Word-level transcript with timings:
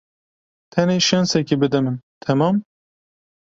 Tenê 0.71 0.97
şensekê 1.07 1.55
bide 1.61 1.79
min, 1.85 1.95
temam? 2.23 2.55